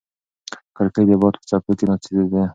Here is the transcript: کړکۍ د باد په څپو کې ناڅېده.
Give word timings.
کړکۍ 0.75 1.03
د 1.09 1.11
باد 1.21 1.33
په 1.39 1.45
څپو 1.49 1.71
کې 1.77 1.85
ناڅېده. 1.89 2.43